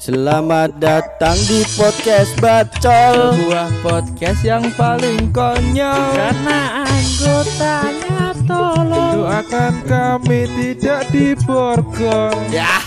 [0.00, 3.36] Selamat datang di podcast Bacol.
[3.36, 6.16] Sebuah podcast yang paling konyol.
[6.16, 9.20] Karena anggotanya tolong.
[9.20, 12.80] Doakan kami tidak diborgol Ya.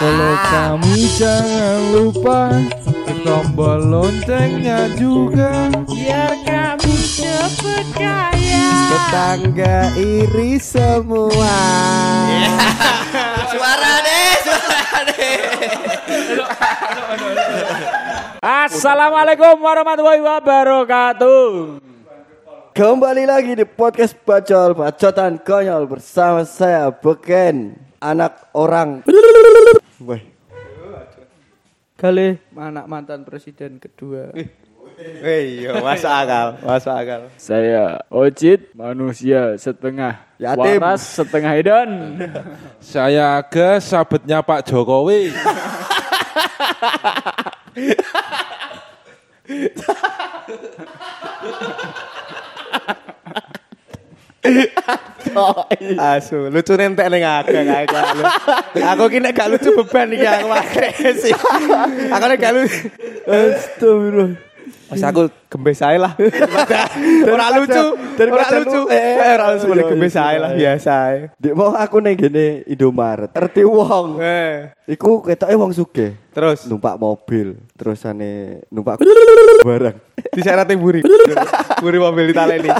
[0.00, 2.56] Kalau kami jangan lupa
[3.20, 5.68] tombol loncengnya juga.
[5.92, 8.64] Biar kami cepet kaya.
[8.88, 11.60] Tetangga iri semua.
[12.32, 12.48] Deh
[13.52, 14.37] Suara deh
[18.38, 21.46] Assalamualaikum warahmatullahi wabarakatuh.
[22.76, 29.02] Kembali lagi di podcast Bacol Bacotan Konyol Bersama saya Beken Anak orang.
[29.98, 30.22] Wih
[31.98, 34.30] Kali anak mantan presiden kedua.
[35.22, 37.20] Iya, masuk akal, masuk akal.
[37.34, 40.78] Saya Ojit Manusia setengah Yatim.
[40.78, 41.90] Waras setengah hedon
[42.78, 45.34] Saya ke sahabatnya Pak Jokowi
[55.98, 57.84] Asu, lucu nentek ning aku kae.
[58.80, 61.30] Aku ki nek gak lucu beban iki aku agresi.
[62.14, 62.88] Aku nek gak lucu.
[63.28, 64.48] Astagfirullah
[64.88, 66.16] Mas aku gembes ae lah.
[67.34, 67.84] Ora lucu,
[68.28, 68.80] ora lucu.
[68.88, 71.18] Eh, Eh, ora lucu boleh ae lah biasa ae.
[71.36, 74.22] Dek mau aku nih gini Indomaret Erti wong.
[74.22, 76.16] Eh, Iku ketoknya wong suge.
[76.32, 76.64] Terus?
[76.70, 79.02] Numpak mobil Terus ane Numpak
[79.68, 79.96] barang.
[80.32, 81.02] Di sana buri.
[81.82, 82.70] Buri mobil ditaleni.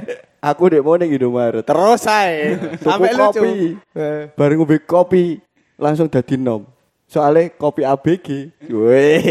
[0.50, 1.64] Aku dek mau nih Indomaret.
[1.64, 2.58] Terus ae.
[2.82, 3.40] Sampai lucu.
[3.40, 3.54] kopi.
[3.96, 5.38] Eh, Bareng ngombe kopi
[5.74, 6.73] Langsung dadi nom
[7.14, 8.26] Soalnya kopi ABG
[8.74, 9.22] Weh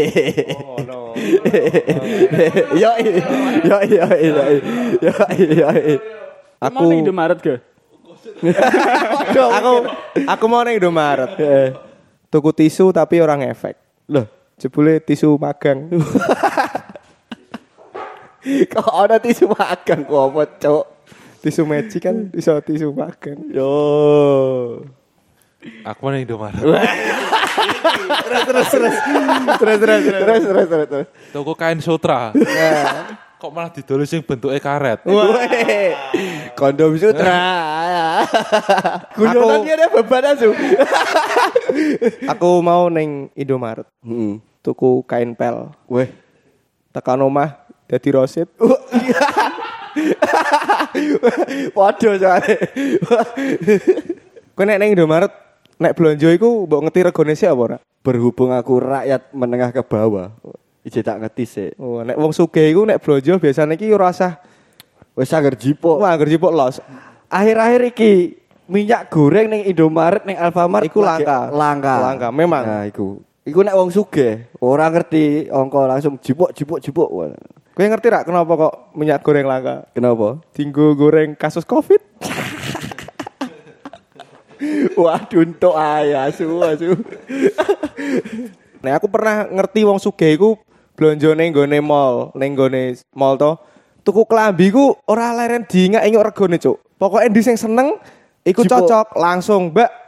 [0.56, 1.12] Oh no.
[2.72, 4.44] Yo yo yo yo
[5.04, 5.68] yo yo
[6.64, 7.60] Aku Aku Indomaret ke?
[9.36, 9.72] aku
[10.24, 11.36] aku mau ning Indomaret.
[12.32, 13.76] Tuku tisu tapi orang efek.
[14.08, 14.24] Loh
[14.56, 15.92] Jebule tisu magang.
[18.72, 20.84] Kok ada tisu makan kok apa cok
[21.40, 23.40] tisu magic kan bisa tisu magang.
[23.52, 23.72] Yo
[25.84, 26.60] Aku nih Indomaret
[27.54, 28.94] terus terus terus
[29.58, 30.02] terus terus terus
[30.44, 32.30] Terus terus terus Toko kain sutra
[33.34, 35.92] Kok malah ditulis yang bentuknya karet Weh,
[36.56, 37.36] kondom sutra.
[39.12, 40.48] Guyonan Aku- dia ada beban asu.
[42.24, 44.40] aku mau neng Indomaret Heeh.
[44.58, 46.08] tuku kain pel Weh.
[46.88, 48.48] tekan omah dadi rosit
[51.74, 52.56] Waduh soalnya.
[54.56, 55.32] nek neng Indomaret
[55.80, 60.28] nek belanja iku mbok ngerti regane sih apa ora Berhubung aku rakyat menengah ke bawah,
[60.84, 61.68] ije tak ngerti sih.
[61.80, 64.36] oh nek wong sugih iku nek belanja biasanya iki ora usah
[65.14, 66.02] Wes agar jipo.
[66.02, 66.82] wah anggar jipuk los
[67.30, 68.12] Akhir-akhir iki
[68.68, 71.50] minyak goreng ning Indomaret ning Alfamart Iku langka.
[71.50, 71.94] Langka.
[71.98, 72.62] Langka, memang.
[72.62, 73.18] Nah, iku.
[73.42, 77.08] Iku nek wong sugih, ora ngerti ongko langsung jipuk jipuk jipuk.
[77.74, 80.38] Kowe ngerti rak kenapa kok minyak goreng langka Kenapa?
[80.54, 81.98] tinggu goreng kasus covid
[84.94, 86.94] Waduh, entuk ae asu asu.
[88.84, 90.50] Nek aku pernah ngerti wong sugih iku
[90.94, 93.56] blonjo ning gone mall, ning gone mall to.
[94.04, 96.76] Tuku klambi ku ora leren diingat ingat regane, Cuk.
[97.00, 97.96] Pokoknya di sing seneng
[98.44, 100.04] iku cocok langsung, Mbak.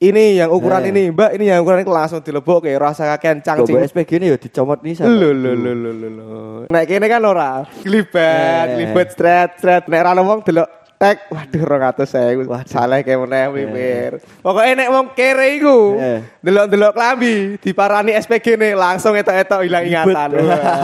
[0.00, 0.90] Ini yang ukuran Nah.
[0.90, 1.30] ini, Mbak.
[1.38, 3.76] Ini yang ukuran ini langsung dilebokke rasa kakean Coba cangcing.
[3.84, 6.08] SPG ini ya dicomot nih Lho lho lho lho lho.
[6.10, 6.28] lho.
[6.68, 7.64] Nek kene kan ora.
[7.80, 8.64] Glibet, Eh.
[8.74, 9.84] glibet stret, stret.
[9.88, 10.68] Nek ra wong delok
[11.04, 12.48] tek, waduh 200.000.
[12.48, 12.64] Waduh.
[12.64, 14.10] Salah kayak meneh mimir.
[14.40, 16.20] Pokoknya nek wong kere iku, Eh.
[16.40, 20.28] delok-delok klambi, diparani SPG nih langsung etok-etok hilang ingatan.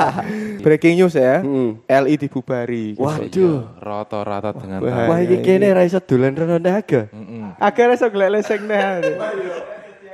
[0.65, 1.41] Breaking news ya.
[1.41, 1.81] Hmm.
[1.83, 2.93] LI dibubari.
[2.95, 3.81] Waduh.
[3.81, 4.93] Rata-rata dengan Wah.
[4.93, 5.09] tangan.
[5.09, 7.09] Wah iki kene ra iso dolan rono naga.
[7.57, 9.17] Akhirnya iso gleleseng nih.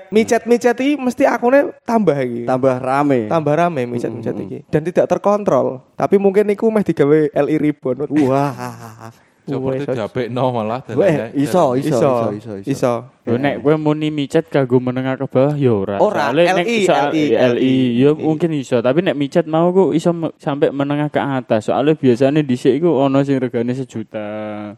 [0.06, 2.46] Micet-micet iki mesti akune tambah iki.
[2.46, 3.26] Tambah rame.
[3.26, 5.82] tambah rame micet-micet iki dan tidak terkontrol.
[5.98, 8.06] Tapi mungkin iku meh digawe LI ribbon.
[8.22, 9.10] Wah.
[9.46, 12.66] Seperti Wes, diapik no malah Weh, iso iso iso iso iso.
[12.66, 12.92] Iso.
[13.26, 15.98] Yo nek kowe muni micet kanggo menengah ke bawah yo ora.
[15.98, 17.24] Ora, Soale nek LI, LI,
[17.58, 21.66] LI yo mungkin iso, tapi nek micet mau ku iso me- sampai menengah ke atas.
[21.66, 24.26] Soalnya biasanya dhisik iku ono sing regane sejuta.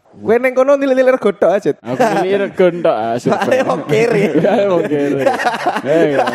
[0.01, 1.77] Kowe ning kono nilai-nilai rego tok aja.
[1.77, 3.49] Aku beli rego tok wong.
[3.53, 5.23] Ya wong kere.
[5.79, 6.25] Eh, ya.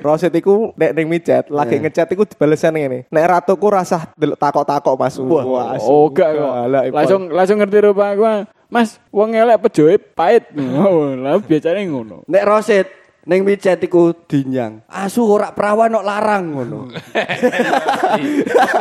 [0.00, 3.10] Roset iku nek ning micet lagi ngechat iku dibalesan ngene.
[3.10, 5.18] Nek ratuku rasah delok takok-takok Mas.
[5.18, 5.74] Wah.
[5.82, 6.52] Oh gak kok.
[6.88, 7.22] Ipon.
[7.34, 8.24] Langsung langsung ngerti rupa aku.
[8.72, 10.48] Mas, wong elek pejoe pahit.
[10.56, 12.24] Oh, lah biasanya ngono.
[12.24, 12.88] Nek roset
[13.22, 14.82] Ning micet iku dinyang.
[14.90, 16.90] Asu ora perawan kok larang ngono.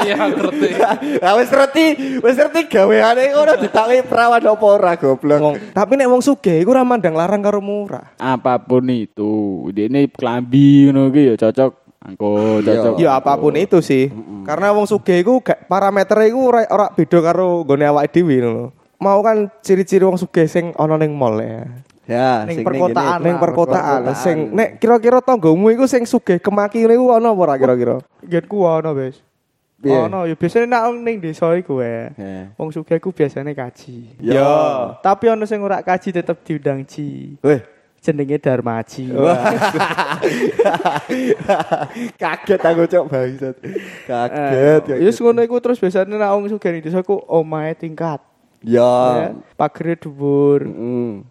[0.01, 0.69] Iya ngerti.
[1.21, 5.61] Ah wis ngerti, wis ngerti gaweane ngono ditakoki perawan apa ora goblok.
[5.77, 8.17] Tapi nek wong sugih iku ora mandang larang karo murah.
[8.17, 14.09] apa pun itu ini klambi ngono ki ya cocok angko cocok Ya apapun itu sih.
[14.43, 18.65] Karena wong sugih iku gak parametere iku ora ora beda karo nggone awake dhewe ngono.
[19.01, 21.65] Mau kan ciri-ciri wong sugih sing ana ning mall ya.
[22.09, 23.19] Ya, Ning perkotaan.
[23.23, 28.01] Ning perkotaan sing nek kira-kira tanggamu iku sing sugih kemaki niku ana apa ora kira-kira?
[28.01, 29.21] Ono, Bes.
[29.81, 29.97] Piye?
[29.97, 32.13] Ono, ya biasanya nak ning desa iku ya.
[32.13, 32.53] Ya.
[32.53, 34.13] Wong sugih iku biasanya kaji.
[34.21, 34.45] Ya.
[35.01, 37.37] Tapi ono sing ora kaji tetep diundang ji.
[37.41, 37.61] Weh,
[38.01, 39.13] Jenenge Darmaji.
[42.21, 43.55] kaget aku cok bangsat.
[44.09, 44.81] Kaget.
[44.97, 48.17] Ya wis ngono iku terus biasanya nak wong sugih ning desa iku omahe tingkat.
[48.65, 48.81] Ya.
[48.81, 50.65] Ya, Pagere dhuwur.
[50.65, 51.29] Mm.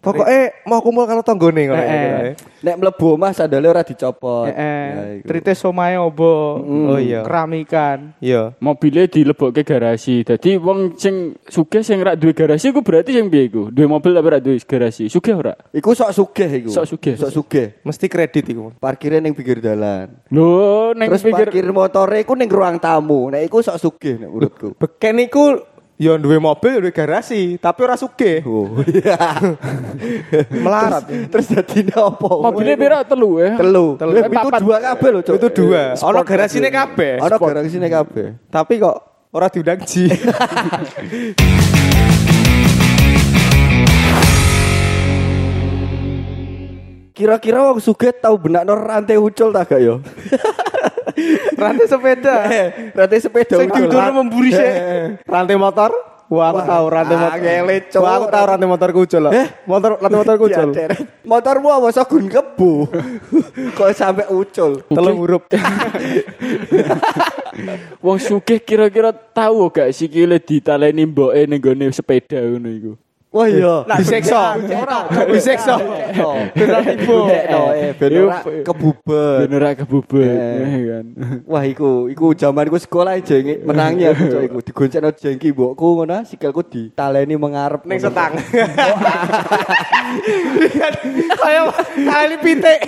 [0.00, 1.76] Pokoknya mau kumpul karo tanggane ngono.
[1.76, 2.00] Eh, eh.
[2.08, 2.32] ya.
[2.64, 4.48] Nek mlebu omah sandale ora dicopot.
[4.48, 5.28] Eh, Ya, eh, iku.
[5.28, 6.56] tritis omahe obo.
[6.64, 6.86] Mm.
[6.88, 7.20] Oh iya.
[7.20, 8.16] Keramikan.
[8.16, 8.56] Iya.
[8.60, 13.52] mobilnya dilebokke garasi jadi wong sing sugih sing rak duwe garasi ku berarti sing piye
[13.52, 16.70] iku duwe mobil tapi rak duwe garasi sugih ora Iku sok sugih iku.
[16.72, 17.14] Sok sugih.
[17.20, 17.66] Sok sugih.
[17.84, 18.72] Mesti kredit iku.
[18.80, 20.16] Parkirnya ning pinggir dalan.
[20.32, 23.28] lho ning Terus pikir parkir motore iku ning ruang tamu.
[23.28, 24.68] Nek iku sok sugih nek menurutku.
[24.80, 25.60] Beken iku
[26.00, 28.40] ya duwe mobil duwe garasi, tapi ora sugih.
[28.48, 29.20] Oh iya.
[30.64, 31.04] Melarat.
[31.28, 32.40] Terus dadine opo?
[32.40, 34.00] mobilnya pira telu ya telu.
[34.00, 34.16] Telu.
[34.16, 35.36] Eh, Itu dua kabeh lho, Cuk.
[35.36, 35.92] Itu dua.
[36.00, 37.20] Ono garasine kabeh.
[37.20, 38.48] Ono garasine kabeh.
[38.48, 38.96] Tapi kok
[39.36, 40.08] ora diundang ji.
[47.12, 50.00] Kira-kira wong sugih tau benakno rantai ucul tak gak yo?
[51.56, 52.34] Rantai sepeda.
[52.98, 54.70] rantai sepeda Sing diudur memburi sih.
[55.24, 55.92] rantai motor?
[56.30, 57.34] Wah, aku tahu rantai motor.
[57.34, 58.00] angele, Cuk.
[58.06, 59.32] Wah, aku tahu rantai motor kucul loh.
[59.34, 59.46] Eh?
[59.66, 60.68] Motor rantai motor kucul.
[61.26, 62.72] Motormu apa sogun kebu?
[63.76, 64.78] Kok sampai ucul?
[64.86, 65.42] Telung huruf.
[68.04, 72.92] wong sugih kira-kira tahu gak sikile ditaleni mboke ning gone sepeda ngono iku
[73.30, 73.86] Wah iya.
[73.94, 74.58] Diseksa.
[75.30, 75.78] Diseksa.
[76.50, 77.30] Benar ibu.
[77.30, 79.46] Eh, ben ora kebuber.
[79.46, 79.78] ben ora Eh.
[79.78, 81.06] kan
[81.46, 84.58] Wah iku, iku zamanku sekolah jengki menangi aku cok iku.
[84.66, 87.86] Digoncengno jengki mbokku ngono, sikilku ditaleni mengarep.
[87.86, 88.34] Ning setang.
[91.38, 92.78] Kayak kali pitik.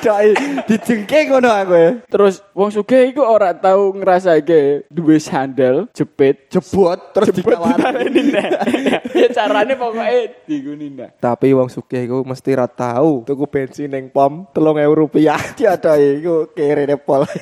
[0.00, 0.18] Cok
[0.64, 1.90] dijengking ngono aku ya.
[2.08, 8.50] terus wong sugih iku ora tau ngrasake duwe sandal jepit Jebot terus nek
[9.20, 14.06] ya carane pokoke diguni nek Tapi wong sugih iku mesti ra tahu tuku bensin ning
[14.08, 15.42] pom 3000 rupiah.
[15.58, 17.26] Tiada iku kere nepol.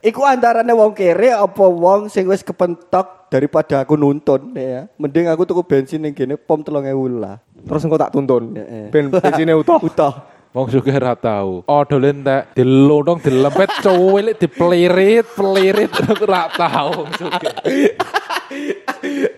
[0.00, 4.88] Iku antarane wong kere apa wong sing wis kepentok daripada aku nuntun ya.
[4.96, 6.88] Mending aku tuku bensin ning kene pom 3000
[7.20, 7.36] lah.
[7.68, 8.56] Terus engko tak tuntun.
[8.88, 9.76] Ben bensine utuh.
[9.92, 10.39] Utuh.
[10.50, 11.62] Wong sugih ora tau.
[11.70, 17.54] Odol entek dilodong dilempet cuwilik dipelirit, pelirit ora tau wong sugih.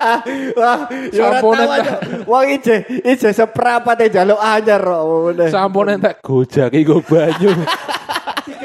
[0.00, 0.24] ah,
[0.56, 1.68] wah, ora tau entek.
[1.68, 1.94] aja.
[2.24, 5.46] Wong ije, ije seprapate jaluk anyar kok ngene.
[5.52, 7.52] Sampun entek gojak iku banyu.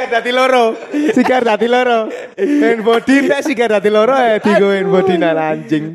[0.08, 0.66] Sigar dadi loro.
[1.12, 2.00] Sigar dadi loro.
[2.40, 5.86] Hand body nek sigar dadi loro eh digo hand body nang anjing.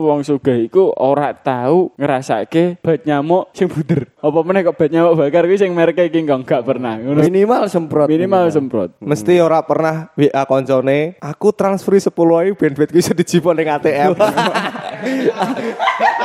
[0.00, 5.12] wong sugih iku ora tau ngrasake bat nyamuk sing buder apa meneh kok bat nyamuk
[5.12, 8.08] bakar kuwi sing mereke King Kong gak pernah Minimal semprot.
[8.08, 13.60] minimal semprot Mesti ora pernah WA koncone, aku transferi 10 ae ben duitku iso dijipon
[13.60, 14.16] ning ATM.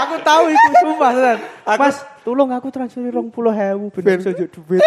[0.07, 1.11] aku tahu itu sumpah.
[1.75, 3.29] Mas, tolong aku transfer 20.000
[3.93, 4.17] ben Ben.
[4.17, 4.81] iso njuk duit.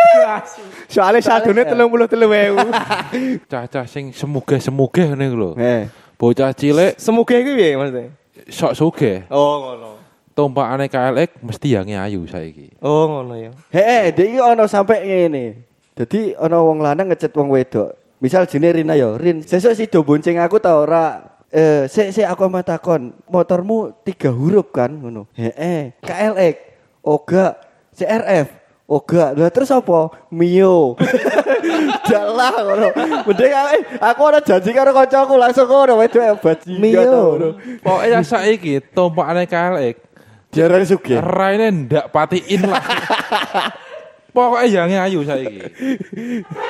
[0.93, 3.47] Soalnya saldonya 33.000.
[3.47, 5.55] Cacah sing semugih-semugih ngene lho.
[5.55, 5.87] Eh.
[6.19, 8.11] Bocah cilik Semoga iku piye maksudnya?
[8.51, 9.23] sok sugih.
[9.31, 9.91] Oh ngono.
[10.35, 12.75] Tumpakane KLX mesti yang ayu saiki.
[12.83, 13.51] Oh ngono ya.
[13.71, 15.63] Heh, dek iki ono sampe ngene.
[15.95, 17.95] Dadi ono wong lanang ngecet wong wedok.
[18.19, 21.23] Misal jene Rina yo, Rin, sesuk si do bonceng aku ta ora?
[21.49, 25.31] Eh, sik sik aku mau takon, motormu tiga huruf kan ngono.
[25.39, 26.57] Heeh, KLX,
[27.09, 27.57] Oga,
[27.97, 28.53] CRF,
[28.85, 29.33] Oga.
[29.37, 30.13] Lah terus apa?
[30.29, 30.97] Mio.
[32.09, 32.89] Dalah ngono.
[33.25, 33.53] Mending
[34.01, 37.01] aku ada janji karo kancaku langsung ngono wedok bajingan Mio.
[37.05, 37.49] ngono.
[37.85, 39.97] Pokoknya saiki tumpakane KLX
[40.49, 41.21] Diarani sugih.
[41.21, 42.81] raine ndak patiin lah.
[44.37, 45.61] Pokoknya yang ayu saiki.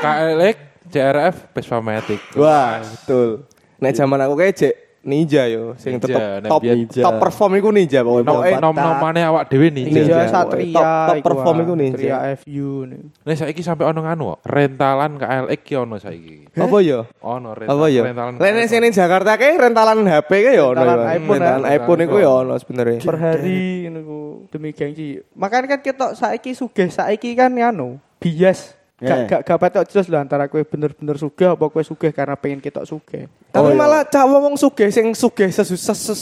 [0.03, 0.57] KLX,
[0.91, 2.19] CRF, Vespa Matic.
[2.35, 3.47] Wah, betul.
[3.79, 7.03] Nek zaman aku kayak ninja yo, sing Ninja, tetep top ninja.
[7.03, 8.27] top perform iku ninja pokoknya.
[8.27, 9.69] Nom Pokoknya nom nomane awak dhewe.
[9.71, 9.95] Ninja.
[9.95, 11.63] Ninja Satria top- top perform ah.
[11.63, 11.97] iku Ninja.
[11.97, 13.01] Satria FU nih.
[13.23, 16.37] Nek saiki sampe ono nganu kok, rentalan KLX ki ono saiki.
[16.53, 17.01] Apa ya?
[17.21, 18.03] Ono rental, Apa ya?
[18.05, 18.33] rentalan.
[18.37, 20.79] Lene sing ning Jakarta kayak rentalan HP kayak ya ono.
[20.79, 21.71] Rentalan iPhone, Rentalan ya.
[21.75, 22.99] iPhone iku ya ono sebenarnya.
[23.01, 25.19] Per hari niku demi gengsi.
[25.35, 28.78] Makanya kan kita saiki sugih saiki kan anu bias.
[28.99, 29.27] Gak Eh.
[29.31, 32.83] gak gak patok jelas lho antara kowe bener-bener sugih apa kowe sugih karena pengen ketok
[32.83, 33.31] sugih.
[33.55, 36.19] Tapi Oh, malah cak wong sugih sing sugih sesu ses ses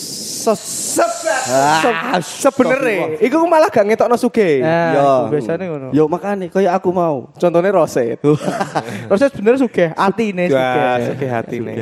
[0.92, 1.12] ses
[1.48, 4.60] Ah, sebenere iku malah gak ngetokno sugih.
[4.60, 5.00] Nah, Yo.
[5.00, 5.88] iku biasane ngono.
[5.88, 7.32] Yo makane kaya aku mau.
[7.32, 8.20] Contohnya roset.
[9.08, 11.00] Proses bener sugih, atine sugih.
[11.16, 11.76] Sugih hati nih.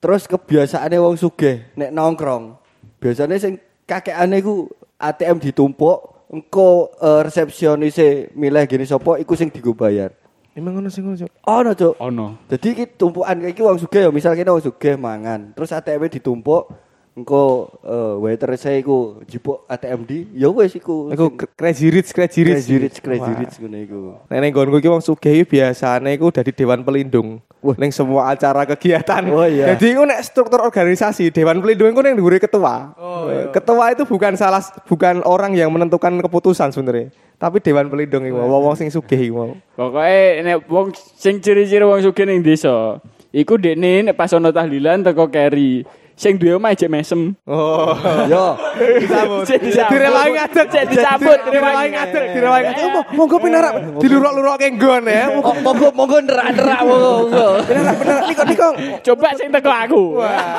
[0.00, 2.56] Terus kebiasaane wong sugih nek nongkrong.
[3.04, 4.64] Biasanya sing kakekane ku
[4.96, 10.10] ATM ditumpuk, engko eh, resepsionise milih gini sapa iku sing digo bayar.
[10.54, 11.30] Emang ngono sing ngono, Cuk.
[11.50, 11.94] Ono, Cuk.
[11.98, 12.26] Ono.
[12.46, 16.70] Jadi iki tumpukan iki wong sugih ya, misal kene wong sugih mangan, terus ATM ditumpuk,
[17.14, 21.14] engko uh, waiter saya iku jipuk ATM di, ya wis iku.
[21.14, 22.66] Iku crazy rich, crazy rich.
[22.66, 24.00] crazy rich, crazy rich ngono iku.
[24.26, 27.38] Nek ning nggonku iki wong sugih biasane iku dadi dewan pelindung.
[27.62, 27.78] Wah.
[27.78, 29.22] Ning semua acara kegiatan.
[29.30, 29.72] Oh, iya.
[29.72, 32.98] Jadi iku nek struktur organisasi dewan pelindung iku ning dhuwure ketua.
[32.98, 33.54] Oh, iya.
[33.54, 37.14] Ketua itu bukan salah bukan orang yang menentukan keputusan sebenarnya.
[37.38, 39.54] Tapi dewan pelindung iku wong sing sugih iku.
[39.78, 42.98] Pokoke nek wong sing ciri-ciri wong sugih ning desa,
[43.30, 46.02] iku dekne nek pas ono tahlilan teko keri.
[46.14, 47.34] Sing duwe omah jek mesem.
[47.42, 47.90] Oh.
[48.30, 48.54] Yo,
[49.02, 49.50] Disambut.
[49.90, 50.66] Direwangi ngadeg.
[50.70, 52.86] Cek disambut, Direwangi ngadeg, direwangi ngadeg.
[52.94, 55.24] Oh, Monggo pinarak diluruk-lurukke nggon ya.
[55.42, 57.10] Oh, monggo monggo nerak-nerak monggo.
[57.26, 57.46] monggo.
[57.66, 58.68] Pinarak pinarak niko niko.
[59.02, 60.02] Coba sing teko aku.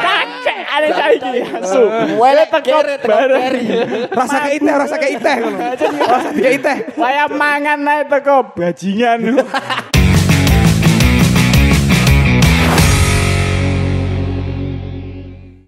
[0.03, 1.31] Kakek ada saiki
[1.63, 1.81] asu.
[2.19, 3.63] Wele kere teko keri.
[4.11, 5.57] Rasa ke iteh, rasa ke iteh ngono.
[6.03, 6.77] Rasa ke iteh.
[6.99, 9.19] Saya mangan nae teko bajingan.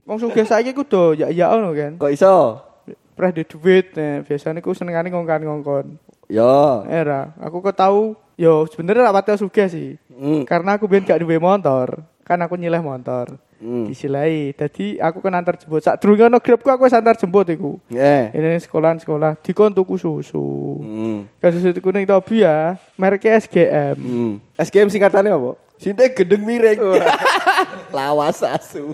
[0.07, 1.99] Wong sugih saiki ku do ya ya ono kan.
[1.99, 2.63] Kok iso?
[3.11, 5.99] Pernah di duit, nah, biasanya ku senengane ngongkon-ngongkon.
[6.31, 6.85] Yo.
[6.87, 9.89] Era, aku kok tahu, yo sebenarnya ra pati sugih sih.
[10.07, 10.47] Hmm.
[10.47, 13.35] Karena aku biyen gak duwe motor, kan aku nyileh motor.
[13.57, 13.89] Hmm.
[13.89, 14.53] Disilai.
[14.53, 15.81] Dadi aku kan antar jemput.
[15.81, 17.81] Sak durunge ono grabku aku wis antar jemput iku.
[17.89, 18.29] Eh.
[18.29, 20.45] Ini sekolah-sekolah dikon tuku susu.
[20.77, 21.25] Hmm.
[21.41, 23.97] Kan susu kuning Tobi ya, mereknya SGM.
[23.97, 24.33] Hmm.
[24.61, 25.57] SGM singkatannya apa?
[25.81, 27.01] Sinte gendeng miring.
[27.97, 28.93] Lawas asu.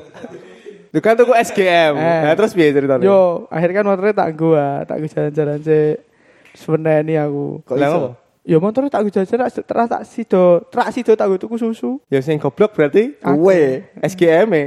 [0.93, 1.97] Itu kan tuku SGM.
[1.97, 2.21] Eh.
[2.21, 3.01] Nah, terus piye ceritanya?
[3.01, 5.97] Yo, akhirnya kan motornya tak gua, tak gua jalan-jalan sih.
[6.53, 7.65] Sebenarnya aku.
[7.65, 8.09] Kok apa?
[8.45, 11.97] Ya motornya tak gua jalan-jalan, terus tak sido, trak sido tak gua tuku susu.
[12.13, 13.89] Ya sing goblok berarti Kuwe.
[14.05, 14.63] SGM -e.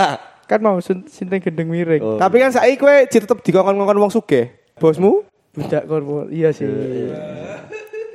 [0.48, 2.00] Kan mau sin- sinting gendeng miring.
[2.00, 2.16] Oh.
[2.16, 4.54] Tapi kan saiki kowe tetep dikongkon-ngongkon wong sugih.
[4.80, 5.26] Bosmu?
[5.52, 6.30] Budak korpor.
[6.32, 6.70] Iya sih.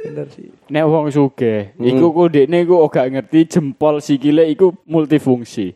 [0.02, 0.48] Bener sih.
[0.72, 5.76] Nek wong sugih, iku ku dekne iku gak ngerti jempol sikile iku multifungsi.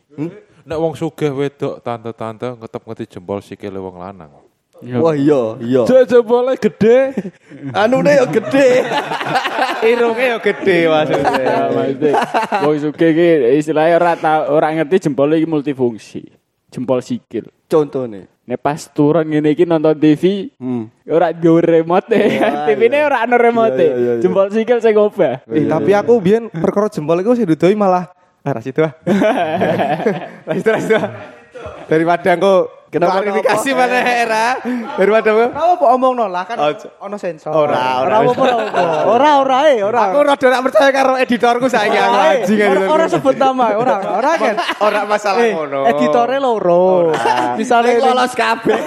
[0.66, 4.34] Nek wong sugih wedok tante-tante ngetep ngerti jempol sikile wong lanang.
[4.76, 5.82] Wah iya, iya.
[5.86, 7.14] Jek jempolnya gede.
[7.82, 8.82] Anune yo gede.
[9.94, 11.56] Irunge yo gede Ya, maksudnya.
[11.70, 12.14] maksudnya,
[12.66, 13.28] Wong sugih iki
[13.62, 16.22] istilahnya ora tau ora ngerti jempol iki multifungsi.
[16.74, 17.46] Jempol sikil.
[17.70, 18.26] Contone.
[18.46, 20.90] Nek pas turun ngene iki nonton TV, Hmm.
[21.06, 22.20] ora nggawe remote.
[22.68, 23.86] TV-ne ora ana remote.
[24.18, 25.46] Jempol sikil sing obah.
[25.46, 28.10] Eh, tapi aku biyen perkara jempol iku sing dudoi malah
[28.46, 28.94] ah ra situ ah.
[30.48, 30.96] Ra situ ra situ.
[30.96, 31.10] ah.
[31.86, 32.54] Daripada aku
[32.86, 34.46] Kenapa, klarifikasi mana era
[34.96, 36.56] daripada aku Ora apa omong no lah kan
[37.02, 37.52] ono sensor.
[37.52, 38.24] Ora, ora.
[38.24, 38.44] ora apa
[39.04, 39.30] ora.
[39.36, 40.00] Ora eh ora.
[40.08, 42.32] Aku rada nak percaya karo editorku saiki aku eh.
[42.46, 44.56] anjing Ora- sebut nama, ora ora, kan.
[44.80, 45.84] Ora masalah Eh, ngono.
[45.90, 47.12] Editore loro.
[47.60, 48.80] Misalnya Nek lolos kabeh.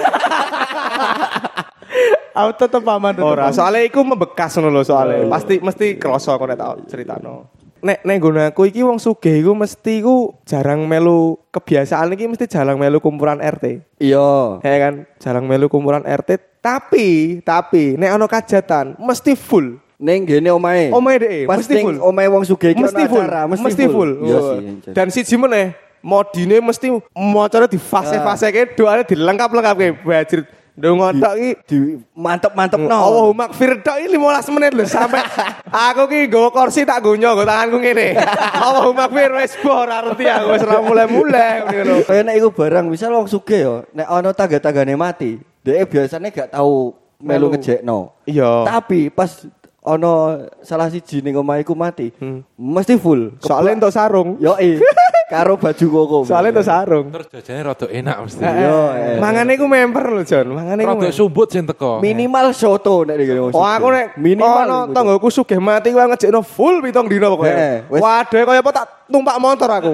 [2.39, 3.53] aku tetep aman tetep Ora, aman.
[3.53, 5.27] soalnya iku membekas ngono lho soalnya.
[5.27, 7.58] Pasti mesti kroso kok nek tak ceritano.
[7.79, 12.45] Nek nek nggon aku iki wong sugih iku mesti iku jarang melu kebiasaan iki mesti
[12.45, 13.79] jarang melu kumpulan RT.
[13.97, 14.59] Iya.
[14.59, 19.79] Ya kan, jarang melu kumpulan RT, tapi tapi nek ono kajatan mesti full.
[19.95, 20.91] Ning gene omahe.
[20.91, 21.97] Omahe dhek, Pas mesti full.
[21.99, 24.11] omahe wong sugih iki mesti full, acara, mesti, full.
[24.23, 24.43] Iya Oh.
[24.49, 24.59] sih.
[24.83, 24.93] Jan.
[24.95, 30.39] Dan siji meneh, modine mesti mocore di fase-fase ke doane dilengkap-lengkap ke bajir.
[30.79, 31.77] Ndung ngotok iki di
[32.15, 32.95] mantep-mantep no.
[32.95, 35.19] Allahumma makfir tok iki 15 menit lho sampai
[35.67, 38.15] aku ki nggawa kursi tak gonyo nggo tanganku ngene.
[38.63, 41.95] Allahumma makfir wis bo ora ngerti aku wis ora mulai-mulai ngono.
[42.07, 45.35] Kayak nek iku barang misal wong sugih yo, nek ana tangga-tanggane mati,
[45.67, 48.15] dhek biasanya gak tahu melu ngejekno.
[48.23, 48.63] Iya.
[48.63, 49.43] Tapi pas
[49.83, 52.39] ana salah siji ning omah iku mati, Hmm.
[52.55, 53.35] mesti full.
[53.43, 54.39] Soalnya untuk sarung.
[54.39, 54.55] Yo
[55.29, 56.17] karo baju koko.
[56.25, 57.05] Soalnya untuk sarung.
[57.13, 58.41] Terus jajannya rada enak mesti.
[58.43, 58.77] Yo.
[58.97, 59.17] eh.
[59.21, 60.47] Mangane iku member lho, Jon.
[60.51, 60.97] Mangane iku.
[60.97, 62.01] Rada sumbut sing teko.
[62.01, 66.81] Minimal soto nek iki Oh aku nek minimal ono tanggoku sugih mati kuwi ngejekno full
[66.81, 67.85] pitung pokoknya.
[67.87, 68.01] wis.
[68.01, 69.93] Waduh kaya apa tak numpak motor aku.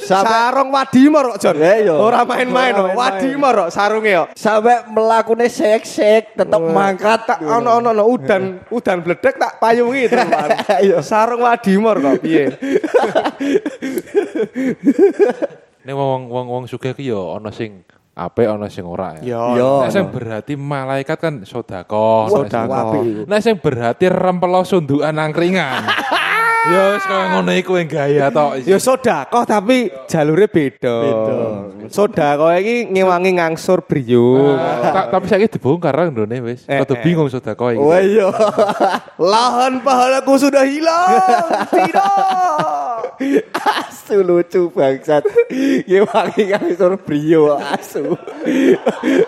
[0.00, 1.60] Sampai- Sarung wadimor kok Jon.
[1.92, 2.96] Ora main-main kok.
[2.96, 4.28] Wadimor kok sarunge kok.
[4.32, 10.28] sampai melakune sek-sek tetep mangkat tak ono ono ono udan udan bledek tak payungi terus.
[11.10, 12.48] Sarung wadimor kok piye?
[15.80, 19.36] Nek wong wong wong sugih ki yo ana sing apik ana sing ora ya.
[19.36, 19.42] Yo.
[19.56, 19.72] Yo.
[19.84, 22.28] Nek sing berarti malaikat kan sedekah.
[22.28, 23.00] Sedekah.
[23.24, 25.84] Nek sing berarti rempelo sundukan angkringan.
[26.68, 28.60] Ya wis kaya ngono iku yang gaya tok.
[28.68, 30.94] Ya sodakoh tapi jalurnya beda.
[31.00, 31.36] Beda.
[31.88, 34.60] Sodakoh iki ngewangi ngangsur Brio.
[34.84, 36.68] Ta- tapi saiki dibongkar nang ndone wis.
[36.68, 37.02] Eh, Kudu eh.
[37.02, 37.80] bingung sedekah iki.
[37.80, 38.28] Wah iya.
[39.32, 41.08] Lahan pahalaku sudah hilang.
[41.72, 42.69] Tidak.
[43.54, 45.22] Asu lucu bangsat.
[45.86, 48.16] Ya wangi ngasur brio asu.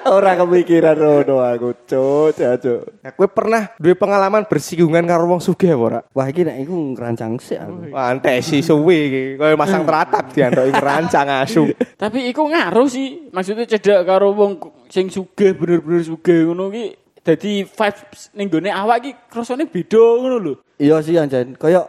[0.08, 2.82] Ora kepikiran rono aku, cuk, cuk.
[3.04, 6.00] Nah, kowe pernah duwe pengalaman bersinggungan karo wong sugih apa ora?
[6.10, 7.94] Wah iki nek iku ngerancang sik aku.
[7.94, 9.22] Wah, entek sih suwe iki.
[9.38, 11.70] Kaya masang teratak diantoki ngerancang asu.
[11.94, 13.30] Tapi iku ngaruh sih.
[13.30, 14.58] Maksudnya cedak karo wong
[14.90, 20.36] sing sugih bener-bener sugih ngono ki dadi vibes ning gone awak ki rasane beda ngono
[20.42, 20.54] lho.
[20.82, 21.86] Iya sih anjen, koyo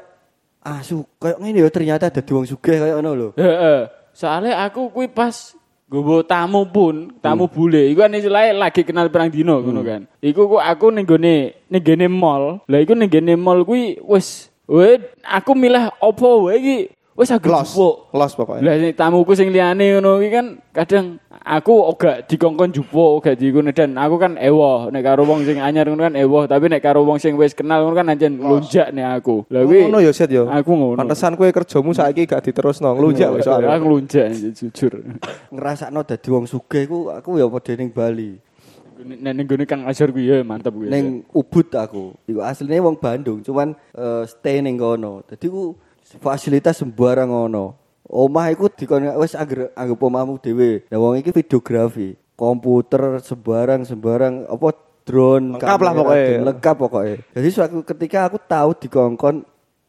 [0.64, 3.30] asu, koyo ngene ya ternyata dadi wong sugih koyo ngono lho.
[3.36, 3.92] Heeh.
[4.16, 5.54] Soalnya aku kuwi pas
[5.92, 7.92] gowo tamu pun, tamu bule.
[7.92, 10.02] Iku kan istilahnya lagi kenal perang dino ngono kan.
[10.24, 12.64] Iku kok aku ning gone ning gene mall.
[12.66, 16.78] Lah iku ning gene mall kuwi wis we aku milih opo wae iki
[17.14, 17.70] wis aku Los.
[17.74, 17.96] jupuk.
[18.14, 18.62] Los pokoknya.
[18.66, 23.70] Lah sing tamuku sing liyane ngono iki kan kadang aku ora dikongkon jupuk, ora dikon
[23.70, 27.06] dan aku kan ewoh nek karo wong sing anyar ngono kan ewoh, tapi nek karo
[27.06, 29.46] wong sing wis kenal ngono kan anjen lonjak nek aku.
[29.54, 30.44] Lah kuwi Ngono ya Set ya.
[30.50, 30.98] Aku ngono.
[30.98, 33.78] Pantesan kowe kerjamu saiki gak diterusno, nglunjak wis soalnya.
[33.78, 34.94] Aku lonjak anjen, jujur.
[35.54, 38.42] Ngrasakno dadi wong sugih ku aku ya padha ning Bali.
[39.04, 40.90] Nek ning gone Kang Azhar kuwi ya mantep kuwi.
[40.90, 42.16] Ning Ubud aku.
[42.26, 45.22] Iku asline wong Bandung, cuman eh, stay ning kono.
[45.28, 45.76] Dadi ku
[46.22, 47.80] fasilitas sembarang ngono.
[48.04, 50.86] Omah iku dikon wis angger anggap omahmu dhewe.
[50.92, 54.68] Lah wong iki videografi, komputer sembarang sembarang apa
[55.08, 56.26] drone Lengkap lah kamera, pokoknya.
[56.28, 57.16] drone, lengkap pokoknya.
[57.34, 59.36] Jadi suatu ketika aku tahu dikongkon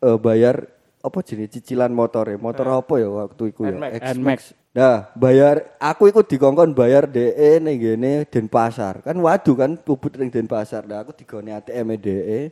[0.03, 0.57] eh, bayar
[1.05, 3.93] apa jenis cicilan motor motor apa ya waktu itu ya Nmax.
[4.01, 4.17] X-Max.
[4.17, 4.41] Nmax.
[4.75, 9.07] Nah, bayar aku ikut dikongkon bayar DE ning gene Denpasar.
[9.07, 10.83] Kan waduh kan puput ning Denpasar.
[10.89, 12.51] Nah, aku digone ATM DE.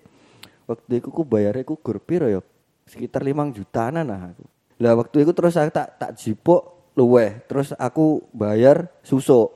[0.70, 2.38] Waktu itu ku bayarnya ku gur piro ya?
[2.86, 4.44] Sekitar 5 jutaan lah aku.
[4.82, 7.42] Lah waktu itu terus aku tak tak jipuk luweh.
[7.46, 9.50] Terus aku bayar susu.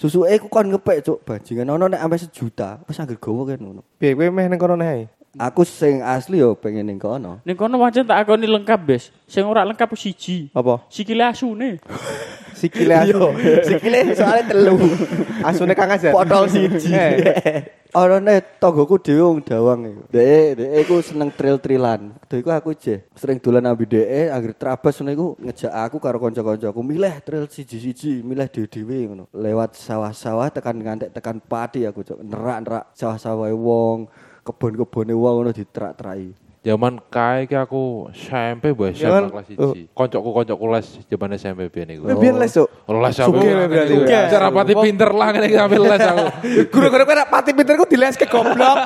[0.00, 2.70] Susu e ku kon ngepek cuk bajingan ono nek sampai sejuta.
[2.88, 3.84] Wis angger gowo kan ngono.
[4.00, 5.12] Piye kowe meh ning kono neh?
[5.36, 7.44] Aku sing asli yo pengen ning kono.
[7.44, 9.12] Ning kono pancen tak akoni lengkap, Bes.
[9.28, 10.48] Sing ora lengkap siji.
[10.56, 10.88] Apa?
[10.88, 11.78] Sikile asune.
[12.60, 13.32] Sikile asu.
[13.64, 14.76] Sikile soalnya telu.
[15.48, 16.12] Asune Kang Azhar.
[16.12, 16.92] Potol siji.
[17.90, 20.02] Ne tanggoku dhewe wong Dawang iku.
[20.14, 22.14] Dek, dek iku seneng trail-trailan.
[22.22, 26.22] Waktu iku aku je sering dolan ambi dek anggere trabas ngono iku ngejak aku karo
[26.22, 29.24] kanca-kancaku milih trail siji-siji, milih dhewe-dhewe ngono.
[29.34, 34.06] Lewat sawah-sawah tekan ngantek tekan pati aku cok nerak-nerak sawah-sawahe wong,
[34.46, 36.49] kebon-kebone wong ngono diterak-teraki.
[36.60, 39.96] Zaman kae ki aku SMP Zaman- SMA kelas 1.
[39.96, 42.04] Koncokku-koncokku les zaman SMP biyen iku.
[42.20, 42.68] Biyen les, Cuk.
[42.84, 43.32] Les aku.
[43.40, 43.94] Le berarti.
[44.28, 46.24] Cara pati pinter lah ngene iki ambil les aku.
[46.76, 48.76] Guru-guru nek pati pinter ku dileske goblok.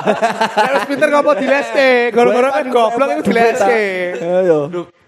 [0.70, 2.14] Wis pinter ngopo dileske?
[2.14, 3.82] Guru-guru kan goblok iku dileske.
[4.22, 4.58] Ayo.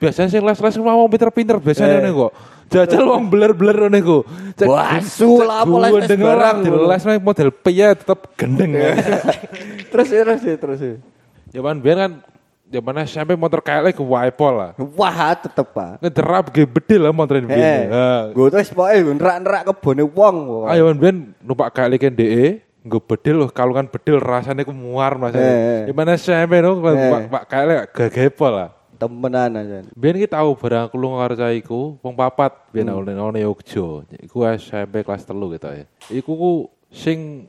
[0.02, 2.32] Biasanya sing les-les mau wong pinter-pinter biasanya ngene kok.
[2.66, 4.26] Jajal wong beler-beler ngene ku.
[4.58, 6.56] Cek- Wah, su lah, apa les-les Gendeng barang.
[6.66, 8.74] les model piye tetep gendeng.
[9.94, 10.80] terus terus terus.
[11.54, 12.12] Zaman biyen kan
[12.66, 14.70] zaman SMP motor kayak ke Waipol lah.
[14.94, 16.02] Wah, tetep Pak.
[16.02, 17.86] Ngederap ge bedil lah motor Eh, biyen.
[17.88, 18.22] Heeh.
[18.34, 20.36] gue tuh pokoke nerak-nerak kebone wong.
[20.44, 20.72] pokoknya.
[20.72, 25.14] Ayo man ben numpak kali kan DE nggo bedil loh kalungan bedil rasanya ku muar
[25.14, 25.34] mas.
[25.34, 25.86] Eh.
[25.86, 27.10] Gimana SMP no Eh.
[27.10, 28.70] Pak Pak kali gagepol lah.
[28.96, 29.84] Temenan aja.
[29.92, 33.04] Biyen ki tahu barang aku lunga karo cah iku wong papat biyen Hmm.
[33.04, 34.08] nang nang Yogyo.
[34.18, 35.84] Iku SMP kelas telu gitu ya.
[36.08, 36.52] Iku ku
[36.88, 37.44] sing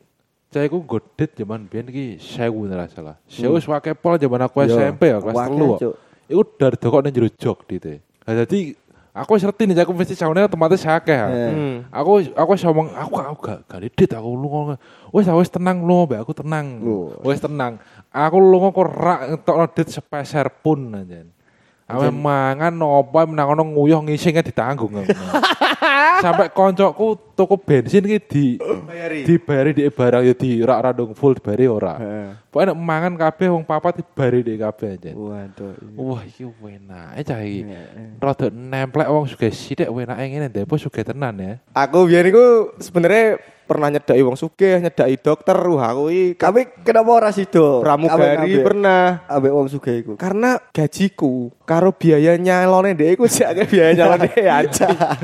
[0.47, 3.15] cah iku godet zaman biyen ki 1000 nek ora salah.
[3.27, 4.69] Saya wis wae pol zaman aku Hmm.
[4.69, 5.67] Yo, SMP ya kelas wakeh, telu.
[5.67, 5.79] kok.
[5.79, 5.93] Cuk.
[6.27, 7.93] Iku dari dokok nang jero jog dite.
[8.23, 8.59] Nah dadi
[9.11, 11.15] aku wis ngerti nih aku mesti saune otomatis akeh.
[11.15, 11.27] ya.
[11.27, 11.51] Eh.
[11.51, 11.75] Hmm.
[11.91, 14.75] Aku aku wis ngomong aku aku gak gak dit aku lunga.
[15.11, 16.65] Wis wis tenang lunga mbak aku tenang.
[17.23, 17.79] Wis tenang.
[18.09, 21.31] Aku lunga kok rak ngetokno dit sepeser pun anjen.
[21.87, 24.91] Ame mangan nopo menang ono nguyuh ngisingnya ditanggung.
[26.23, 29.23] Sampai koncokku toko bensin ki di Bayari.
[29.23, 31.95] dibayari di barang ya di rak randung full dibayari ora.
[31.95, 32.29] Heeh.
[32.51, 35.15] Pokoknya nek mangan kabeh wong papat dibari di kabeh anjen.
[35.15, 35.79] Waduh.
[35.95, 37.61] Wah, iki enak cah iki.
[38.19, 41.53] Rada nemplek wong sugih sithik enake ngene depo sugih tenan ya.
[41.71, 47.11] Aku biyen iku sebenarnya pernah nyedaki wong sugih, nyedaki dokter, wah aku iki Tapi kenapa
[47.11, 47.83] ora sido?
[47.83, 49.27] pramugari pernah.
[49.27, 50.13] Ambek wong sugih iku.
[50.15, 54.87] Karena gajiku karo biaya nyalone dhek iku sik akeh biaya nyalone aja.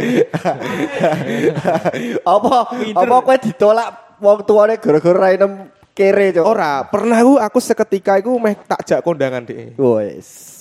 [2.36, 5.50] apa apa kowe ditolak wong tuane gara-gara ra
[5.94, 6.46] kere cok.
[6.46, 9.78] Ora, pernah aku aku seketika iku meh tak jak kondangan dhek.
[9.80, 10.53] Wes.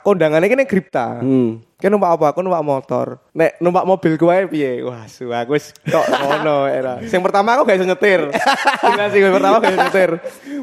[0.00, 1.20] Kondangannya ini Gripta.
[1.20, 1.60] Hmm.
[1.80, 2.24] Kan numpak apa?
[2.32, 3.06] Aku numpak motor.
[3.32, 4.84] Nek numpak mobil gue piye?
[4.84, 7.00] Wah, su aku wis kok ngono era.
[7.08, 8.28] Sing pertama aku gak iso nyetir.
[8.84, 10.10] Sing sing pertama gak iso nyetir.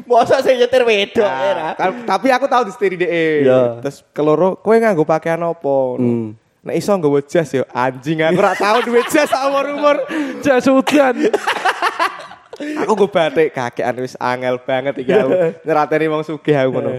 [0.06, 3.26] Masa sing nyetir wedok Nah, kan- tapi aku tahu di DE.
[3.42, 3.82] Iya.
[3.82, 5.76] Terus keloro, kowe nganggo pakaian apa?
[5.98, 6.38] Hmm.
[6.62, 9.98] Nek iso nggawa jas yo anjing aku ora tau duwe jas umur-umur.
[10.42, 11.14] jas hujan.
[12.82, 15.30] aku gue batik kakean wis angel banget iki aku.
[15.62, 16.90] Nyerateni wong sugih aku ngono.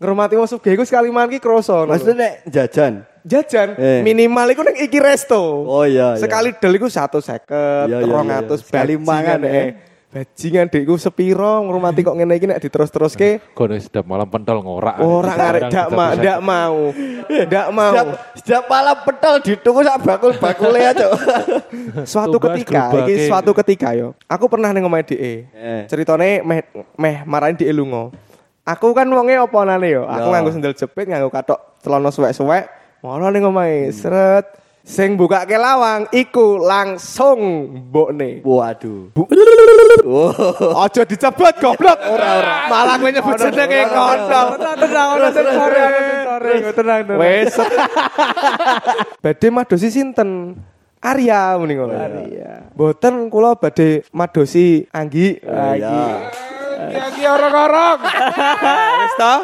[0.00, 1.84] Ngrumati wong sugih iku sekali mangan ki kroso.
[1.84, 3.04] Maksudnya nek jajan.
[3.20, 4.00] jajan Eh.
[4.00, 5.36] minimal iku ning iki resto.
[5.68, 6.24] Oh iya, iya.
[6.24, 8.64] Sekali del iku 150, Iya, iya, iya, 200 iya.
[8.64, 9.60] Sekali mangan, bajingan, eh.
[9.60, 9.70] eh.
[10.10, 13.52] Bajingan dekku sepiro ngrumati kok ngene iki nek diterus-teruske.
[13.52, 15.04] Kono sedap malam pentol ngorak.
[15.04, 16.96] Ora ngarek dak ma, dak mau.
[17.28, 17.92] Dak mau.
[17.92, 18.08] Setiap,
[18.40, 21.06] setiap malam petol ditunggu sak bakul-bakule aja.
[22.10, 24.16] Suatu ketika, iki suatu ketika yo.
[24.26, 25.44] Aku pernah ning omahe DE.
[25.44, 25.84] Eh.
[25.92, 26.64] Ceritane meh
[26.96, 28.29] meh marani DE lunga.
[28.70, 30.06] Aku kan wonge oponane yo.
[30.06, 32.64] Aku nganggo sendal jepit, nganggo katok celana suwek-suwek.
[33.02, 34.60] Ngono ning omahe, seret.
[34.80, 38.40] Sing bukake lawang iku langsung mbokne.
[38.40, 39.12] Waduh.
[40.82, 41.98] Aja dicebut goblok.
[42.00, 42.54] Ora ora.
[42.66, 44.46] Malah kowe nyebut jenenge kontol.
[44.56, 45.56] Tenang, ora tenang,
[46.72, 47.00] tenang.
[47.20, 47.54] Wes.
[49.20, 50.56] badhe madosi sinten?
[51.04, 51.92] Arya muni ngono.
[51.94, 52.72] Arya.
[52.72, 55.44] Mboten kula badhe madosi Anggi.
[55.44, 56.49] Oh,
[56.88, 57.12] iya.
[57.12, 57.96] Iki orang-orang.
[59.04, 59.34] Wis to?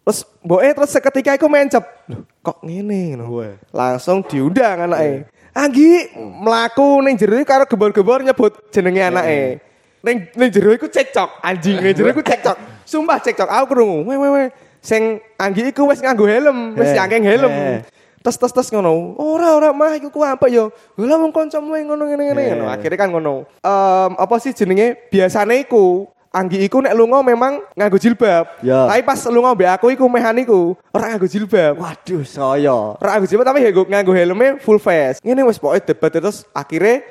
[0.00, 1.84] Terus mboke terus seketika iku mencep.
[2.10, 3.60] Loh, kok ngene ngono.
[3.70, 5.28] Langsung diundang anake.
[5.54, 9.60] Anggi mlaku ning jero karo gembor-gembor nyebut jenenge anake.
[10.00, 12.86] Ning ning jero iku cekcok, anjing ning jero iku cekcok.
[12.88, 14.08] Sumpah cekcok, aku krungu.
[14.08, 14.48] Weh weh weh.
[14.80, 17.84] Sing Anggi iku wis nganggo helm, wis yangkeng helm.
[18.20, 19.16] Tes tes tes ngono.
[19.16, 20.68] Ora ora mah iku ku apa yo?
[21.00, 22.64] Lah wong kancamu yang ngono ngene ngene ngono.
[22.68, 23.48] Akhirnya kan ngono.
[23.64, 25.08] Em apa sih jenenge?
[25.08, 28.46] Biasane iku Anggi iku nek lunga memang nganggo jilbab.
[28.62, 28.86] Ya.
[28.86, 31.74] Tapi pas lunga mbek aku iku mehaniku ora nganggo jilbab.
[31.74, 32.94] Waduh, saya.
[33.02, 35.18] Ora nganggo jilbab tapi nganggo nganggo helmnya full face.
[35.26, 37.02] Ngene wis pokoke debat terus akhirnya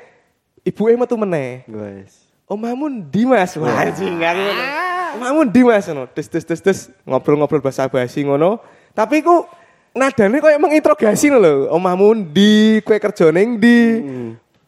[0.64, 1.68] ibuke metu meneh.
[1.68, 2.16] Guys.
[2.48, 3.54] Omahmu ndi Mas?
[3.60, 4.64] Wah, anjing aku ngono.
[5.20, 6.08] Omahmu ndi Mas ngono.
[6.16, 8.56] Des des des des ngobrol-ngobrol bahasa basi ngono.
[8.96, 9.44] Tapi ku
[9.92, 11.68] nadane koyo menginterogasi lho.
[11.76, 12.80] Omahmu ndi?
[12.80, 13.78] Kowe kerja ning ndi?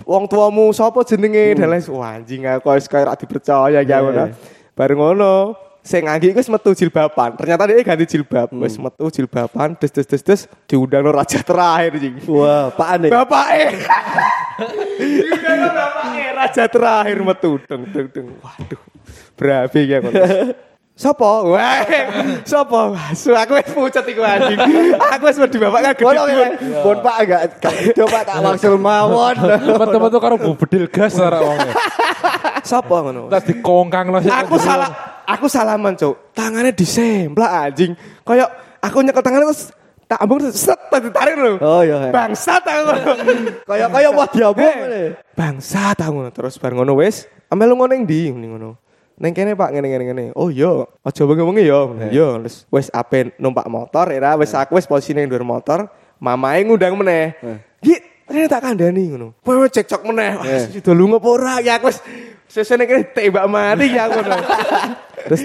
[0.02, 1.54] Wong tuamu sapa jenenge?
[1.54, 4.34] Dan lain wah anjing aku wis kaya ora dipercaya ya ngono.
[4.72, 7.36] Bareng ngono, sing nganggi iku wis metu jilbaban.
[7.36, 8.48] Ternyata dia ganti jilbab.
[8.58, 12.16] Wis metu jilbaban, des des des des diundang raja terakhir anjing.
[12.26, 13.08] Wah, Pak Ane.
[13.10, 13.64] Bapak E.
[15.70, 18.26] Bapak E raja terakhir metu deng deng deng.
[18.40, 18.82] Waduh.
[19.38, 20.14] Berapi ya kon.
[20.92, 21.57] Sopo?
[21.57, 21.83] Wah,
[22.50, 22.92] sopo?
[23.16, 24.61] Su aku wis pucet iku anjing.
[25.16, 26.37] Aku wis wedi bapak kan gede.
[26.37, 26.85] ya.
[26.85, 27.40] Bon Pak enggak
[27.81, 29.35] itu Pak tak wangsul mawon.
[29.40, 31.72] Teman-teman karo bu bedil gas ora wonge.
[32.62, 33.33] Sopo ngono?
[33.33, 34.20] Tas dikongkang lah.
[34.44, 34.90] Aku salah
[35.24, 36.37] aku salaman, Cuk.
[36.37, 37.96] Tangannya disemplak anjing.
[38.22, 38.52] Kayak
[38.85, 39.72] aku nyekel tangannya terus
[40.05, 41.57] tak ambung terus set ditarik lho.
[41.64, 42.12] Oh iya.
[42.12, 42.85] Bangsat aku.
[43.64, 44.76] Kayak kayak wah diabung.
[44.92, 46.31] Eh, Bangsat aku ngono.
[46.37, 47.24] terus bar ngono wis.
[47.48, 48.76] Amel lu ngono ning ndi ngono.
[49.22, 50.24] Neng kene Pak ngene ngene ngene.
[50.35, 51.80] Oh iya, aja bengi-bengi ya.
[52.11, 55.87] Iya, terus wis ape numpak motor era wis aku wis posisi ning dhuwur motor,
[56.18, 57.38] mamae ngundang meneh.
[57.78, 59.38] Ki, ternyata tak kandhani ngono.
[59.46, 60.32] Kowe cekcok meneh.
[60.42, 60.62] Eh.
[60.74, 61.54] sido lunga apa ora?
[61.62, 62.02] Ya aku wis
[62.50, 64.35] sesene kene tembak mati ya ngono.
[65.30, 65.42] terus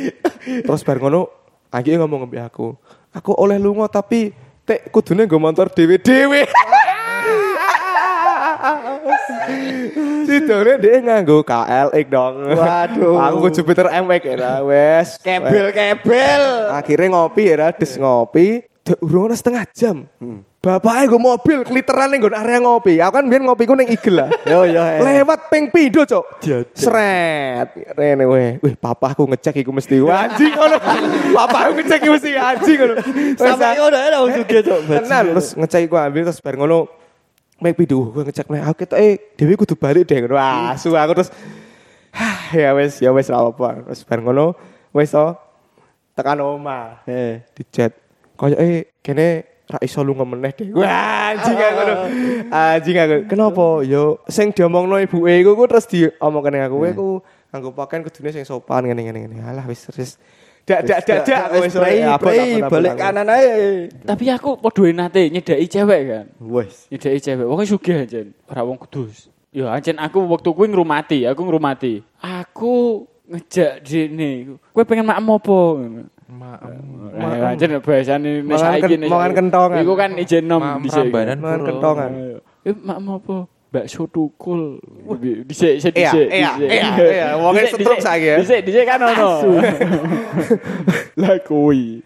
[0.65, 1.29] terus bar ngono,
[1.69, 2.73] Anggi ngomong mbek aku.
[3.13, 4.33] Aku oleh lunga tapi
[4.65, 6.49] tek kudune nggo motor dhewe-dhewe.
[10.27, 12.33] Sidone dia nganggo KLX dong.
[12.51, 13.15] Waduh.
[13.19, 15.07] Aku Jupiter MX ya wes.
[15.21, 16.43] Kebel-kebel.
[16.71, 18.47] Akhirnya ngopi ya, des ngopi.
[19.03, 20.07] Urung setengah jam.
[20.57, 22.99] Bapaknya gue mobil keliteran ning nggon area ngopi.
[22.99, 24.27] Aku kan biyen ngopi ku ning Igel lah.
[24.43, 24.79] Yo yo.
[24.79, 24.99] eh.
[24.99, 26.43] Lewat ping pindho, Cok.
[26.71, 27.67] Sret.
[27.95, 28.59] Rene weh.
[28.59, 30.77] Wih, papaku ngecek iku mesti anjing ngono.
[31.35, 32.93] papaku ngecek iku mesti anjing ngono.
[33.35, 34.79] Sampai ngono ya wong sugih cok.
[34.87, 36.79] Tenan terus ngecek iku ambil terus bar ngono.
[37.57, 40.37] Mek pidu gue ngecek nek aku ketoke dhewe kudu balik deh ngono.
[40.37, 41.31] Ah, su aku terus
[42.17, 43.81] Hah, ya wes ya wes ra apa.
[43.85, 44.53] Terus bar ngono
[44.93, 45.33] wes to
[46.17, 47.41] tekan oma Eh.
[47.57, 47.93] di chat.
[48.37, 49.27] Koyoke kene
[49.69, 50.69] ra iso lunga meneh deh.
[50.73, 51.81] Wah, anjing aku.
[52.53, 53.15] Anjing aku.
[53.25, 53.65] Kenapa?
[53.85, 56.75] Yo sing diomongno ibuke iku ku terus diomong kene aku.
[56.77, 57.07] Kowe ku
[57.49, 59.35] nganggo pakaian kudune sing sopan ngene ngene ngene.
[59.41, 60.21] Alah wis terus
[60.67, 61.73] dak dak dak dak wis
[62.19, 63.87] play balik kanan ae.
[64.03, 66.25] Tapi aku podo nate nyedaki cewek kan.
[66.43, 66.91] Wes.
[66.91, 67.47] Nyedaki cewek.
[67.47, 69.31] Wong sugih ancen, ora wong kudus.
[69.55, 72.03] Ya ancen aku waktu kuwi ngrumati, aku ngrumati.
[72.19, 74.59] Aku ngejak dene.
[74.75, 75.59] Kowe pengen maem apa?
[76.27, 79.77] Nah, ancen bahasane nek Mangan saiki ken- nek- mangan kentongan.
[79.79, 81.07] Iku kan ijen nom dhisik.
[81.07, 82.11] Mangan kentongan.
[82.67, 83.47] Eh maem apa?
[83.77, 84.81] Bakso tukul.
[85.45, 86.27] Dhisik, dhisik, dhisik.
[86.33, 87.27] iya, iya, iya.
[87.37, 88.37] Dhisik, setruk saiki ya.
[88.41, 89.29] Dhisik, dhisik kan ono.
[91.21, 92.01] Lah kuwi.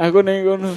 [0.00, 0.72] Aku ning kono.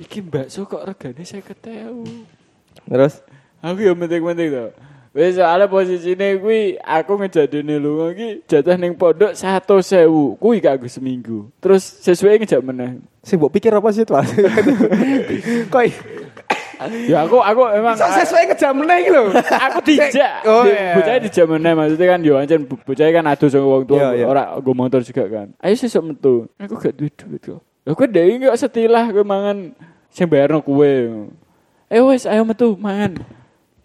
[0.00, 2.88] iki bakso kok regane 50.000.
[2.88, 3.20] Terus
[3.60, 4.66] Aku ya menting-menting to.
[5.10, 10.08] Wis soalnya posisine kuwi aku ngejadine lunga iki jatah ning pondok 100.000.
[10.40, 11.52] Kuwi gak seminggu.
[11.60, 13.02] Terus sesuai ngejak meneh.
[13.20, 14.16] sing mbok pikir apa sih tuh?
[15.72, 15.82] Kok
[17.06, 19.22] Ya aku aku emang iso sesuai ngejam meneh iki lho.
[19.36, 20.34] aku dijak.
[20.44, 20.92] Oh, Di- iya.
[20.96, 24.08] Bocah dijak meneh maksudnya kan yo ancen bu- bocah kan adus sama wong tua Iya,
[24.14, 24.24] iya.
[24.24, 25.52] ora nggo motor juga kan.
[25.58, 26.48] Ayo sesuk metu.
[26.56, 27.60] Aku gak duwe duit kok.
[27.80, 29.76] Lah kowe dhewe kok setilah kowe mangan
[30.08, 30.92] sing bayarno kowe.
[31.88, 33.20] Ayo wis ayo metu mangan.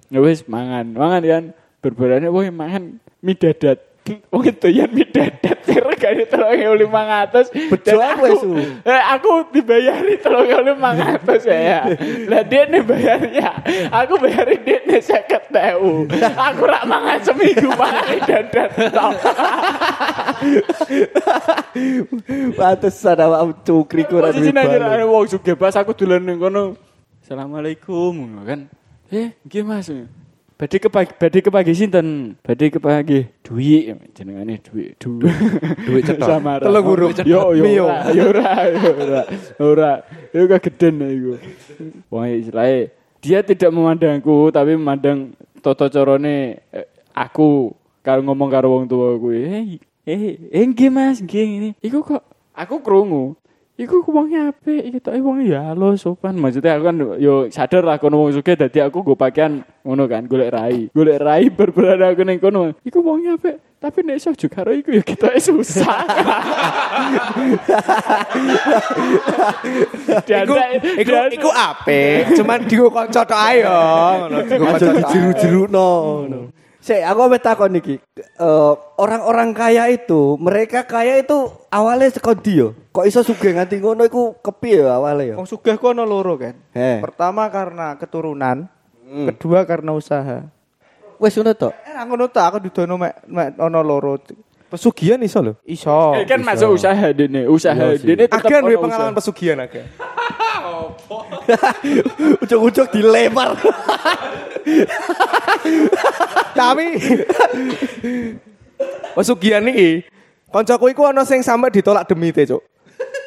[0.08, 0.86] Ya wis mangan.
[0.92, 1.44] Mangan kan
[1.80, 2.84] berbarane wong mangan
[3.20, 3.80] mie dadat.
[4.30, 7.52] Wong itu yang mie dadat sing regane 3500.
[7.72, 8.52] Bejo Dan aku, Esu.
[8.84, 11.82] Eh, aku dibayari 3500 ya.
[12.32, 13.50] Lah dia nih bayarnya.
[13.92, 16.08] Aku bayarin dia nih 50.000.
[16.36, 18.70] Aku rak mangan seminggu mangan mie dadat.
[18.92, 19.14] tok.
[22.56, 24.90] Pantesan awak cukri kurang Posisi nang balon.
[24.92, 26.76] jero wong sugih pas aku dolan ning kono.
[27.26, 28.14] Assalamualaikum
[28.46, 28.70] kan.
[29.10, 29.90] Eh, nggih Mas.
[30.56, 32.40] Badhe ke pagi, badhe ke pagi sinten?
[32.40, 33.28] Badhe ke pagi.
[33.44, 34.96] Dwi jenengane Dwi.
[34.96, 35.28] Dwi.
[35.84, 36.32] Duit cetok.
[36.32, 37.12] Sama Telung huruf.
[37.28, 39.22] Yo yo ora, yo ora, yo ora.
[39.60, 39.92] Ora.
[40.32, 41.36] Yo kageden iku.
[42.08, 42.88] Wong istilahnya
[43.20, 49.40] dia tidak memandangku tapi memandang toto corone eh, aku kalau ngomong karo wong tua gue
[49.42, 49.66] eh
[50.06, 52.22] eh eh nggih Mas nggih ini iku kok
[52.54, 53.34] aku krungu
[53.76, 56.40] Iku wongnya apik, iki tok wong ya halo sopan.
[56.40, 60.24] Maksudnya aku kan yo sadar lah kono wong sugih dadi aku go pakaian ngono kan
[60.32, 60.88] golek rai.
[60.96, 62.72] Golek rai berberada aku ning kono.
[62.88, 66.08] Iku wongnya apik, tapi nek iso juga karo iku ya kita susah.
[70.24, 70.56] Iku
[71.04, 73.76] iku iku apik, cuman digo kanca tok ae yo.
[73.76, 75.88] Ngono digo kanca dijeru-jerukno
[76.24, 76.40] ngono.
[76.86, 77.98] Sik, aku ambek takon iki.
[78.22, 82.78] Eh, orang-orang kaya itu, mereka kaya itu awalnya ndi yo?
[82.94, 85.36] Kok iso sugih nganti ngono iku kepiye yo awalnya yo?
[85.42, 86.54] Wong sugih ku ana loro kan.
[86.78, 87.02] He.
[87.02, 88.70] Pertama karena keturunan,
[89.02, 90.46] kedua karena usaha.
[91.18, 91.74] Wes ngono tok.
[91.74, 94.22] Eh ngono ta aku didono mek mek ana loro.
[94.70, 95.58] Pesugihan iso lho.
[95.66, 96.14] Iso.
[96.14, 99.90] Eh, kan masuk usaha dene, usaha dene tetep ono pengalaman pesugihan agak.
[102.42, 103.56] Ujuk-ujuk dilempar.
[106.56, 106.86] Tapi
[109.14, 110.04] pesugihan iki
[110.50, 112.64] kancaku iku ana sing sampe ditolak demite, Cuk.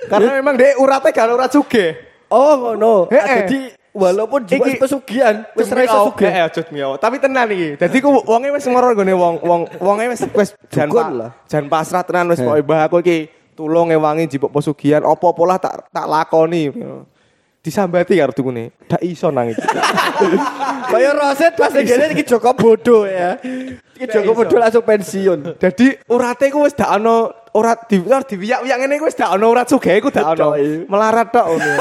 [0.08, 1.92] Karena memang dia urate gak urat sugih.
[2.32, 3.08] Oh ngono.
[3.12, 3.44] Ah.
[3.44, 6.28] Jadi walaupun jiwa Iki- pesugihan, wis ra iso sugih.
[6.28, 7.00] Eh, aja demi Allah.
[7.00, 7.76] Tapi tenan iki.
[7.76, 10.88] Dadi ku wonge wis ngoro nggone wong wong wonge wis wis jan
[11.48, 15.74] jan pasrah tenan wis pokoke mbah aku iki tulung ngewangi jipuk pesugihan apa-apa lah tak
[15.92, 16.72] tak lakoni.
[17.58, 18.70] Disambati karo dukune.
[18.86, 19.60] Dak iso nang iki.
[20.94, 23.34] Kayak Roset pas ngene iki Joko bodoh ya.
[23.98, 25.58] Iki Joko bodoh langsung pensiun.
[25.58, 29.46] Dadi urate ku wis dak ana urat di di wiyak-wiyak ngene ku wis dak ana
[29.50, 30.54] urat sugih ku dak ana.
[30.86, 31.72] Melarat tok ngono.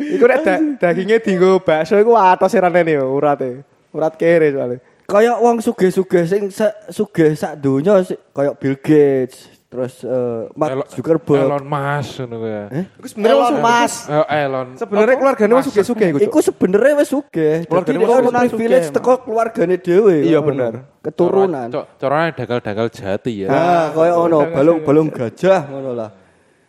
[0.00, 3.64] Iku nek da, dagingnya dinggo bakso iku atos ranene yo urate.
[3.90, 4.78] Urat kere soalnya.
[5.10, 6.42] Kayak wong sugih-sugih sing
[6.86, 11.46] sugih sak donya sih, kayak Bill Gates, terus eh, Mark Elon- Zuckerberg.
[11.46, 12.64] Elon Musk ngono kuwi ya.
[12.98, 13.92] Iku sebenarnya wong Mas.
[14.04, 14.68] Eh, Elon.
[14.74, 16.18] Sebenarnya keluargane wong sugih-sugih iku.
[16.26, 17.54] Iku sebenarnya wis sugih.
[17.70, 20.16] Keluargane keturunan privilege sugih, teko keluargane dhewe.
[20.26, 20.48] Iya, Ngono.
[20.50, 20.72] bener.
[21.00, 21.66] Keturunan.
[21.70, 23.48] Cok, corone dagal-dagal jati ya.
[23.48, 26.10] Nah, kayak ono balung-balung gajah ngono lah.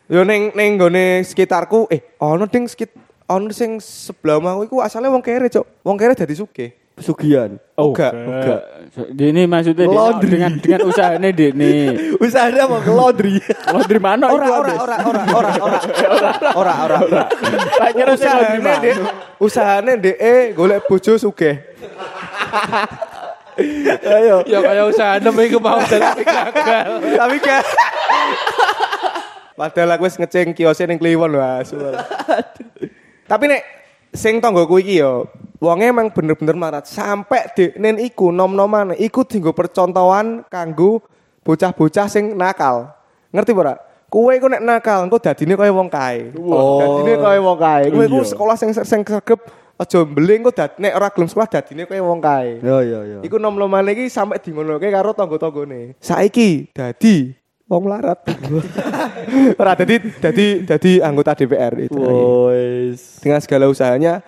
[0.06, 2.94] Yo ning ning gone sekitarku eh ono ding sekit
[3.26, 5.66] ono sing sebelah omahku iku asale wong kere, Cuk.
[5.82, 6.70] Wong kere dadi sugih.
[7.02, 7.58] Pesugihan.
[7.74, 8.60] Oh, Enggak, enggak.
[9.10, 10.30] Dini maksudnya dia- Laundry.
[10.30, 11.74] dengan dengan usahanya Dini.
[12.24, 13.42] Usahanya mau ke laundry.
[13.66, 14.78] Laundry mana Ora itu, ora Abis?
[14.78, 15.80] ora ora ora ora
[16.54, 17.22] ora ora ora.
[17.74, 18.96] Tak kira Usahane dek
[19.38, 21.58] usahane dek eh golek bojo sugih.
[24.02, 24.46] Ayo.
[24.46, 26.88] Ya kayak usaha nembe iku mau tapi gagal.
[27.18, 27.64] Tapi kan
[29.52, 31.78] Padahal aku wis ngeceng kiosnya ning Kliwon lho asu.
[33.24, 33.62] Tapi nek
[34.10, 35.30] sing tanggoku iki yo
[35.62, 41.06] wonge emang bener-bener marat sampai deknen iku nom-noman iku dienggo percontohan kanggo
[41.46, 42.90] bocah-bocah sing nakal.
[43.30, 43.78] Ngerti ora?
[44.10, 46.34] Kowe iku nek nakal engko dadine kaya wong kae.
[46.36, 46.82] Oh.
[46.82, 47.84] Dadine kaya wong kae.
[47.94, 48.30] Kowe iku Iya.
[48.34, 49.40] sekolah sing sing sregep
[49.78, 52.60] aja mbeling engko dad nek ora gelem sekolah dadine kaya wong kae.
[52.60, 53.20] Yo yo yo.
[53.22, 55.96] Iku nom-noman iki sampe dingonoke karo tangga-tanggane.
[56.02, 57.32] Saiki dadi
[57.70, 58.20] wong larat.
[59.62, 61.96] Ora dadi dadi dadi anggota DPR itu.
[62.52, 63.24] Wes.
[63.24, 64.20] Dengan segala usahanya